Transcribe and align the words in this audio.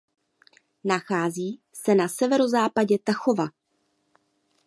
Nachází 0.83 1.61
se 1.73 1.95
na 1.95 2.07
severozápadě 2.07 2.97
Tachova. 3.03 3.47